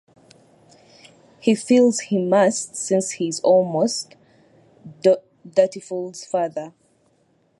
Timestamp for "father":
6.25-6.73